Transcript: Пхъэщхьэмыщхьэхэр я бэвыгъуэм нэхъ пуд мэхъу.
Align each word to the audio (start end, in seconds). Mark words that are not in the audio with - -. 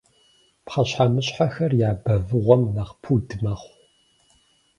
Пхъэщхьэмыщхьэхэр 0.65 1.71
я 1.89 1.91
бэвыгъуэм 2.03 2.61
нэхъ 2.75 2.93
пуд 3.01 3.27
мэхъу. 3.43 3.73